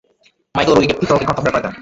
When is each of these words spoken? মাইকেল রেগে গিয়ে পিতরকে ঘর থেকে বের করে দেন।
মাইকেল 0.55 0.73
রেগে 0.73 0.87
গিয়ে 0.87 0.99
পিতরকে 0.99 1.25
ঘর 1.27 1.35
থেকে 1.37 1.45
বের 1.45 1.53
করে 1.55 1.63
দেন। 1.65 1.73